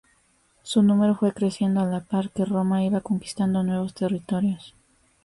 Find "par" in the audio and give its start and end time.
2.03-2.31